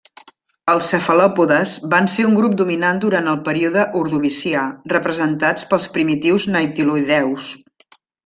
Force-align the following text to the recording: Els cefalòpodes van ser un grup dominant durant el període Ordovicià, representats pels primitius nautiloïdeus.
Els 0.71 0.85
cefalòpodes 0.93 1.73
van 1.91 2.07
ser 2.13 2.23
un 2.29 2.33
grup 2.37 2.55
dominant 2.61 3.01
durant 3.03 3.29
el 3.33 3.37
període 3.49 3.83
Ordovicià, 4.01 4.63
representats 4.95 5.69
pels 5.75 5.87
primitius 5.99 6.49
nautiloïdeus. 6.57 7.53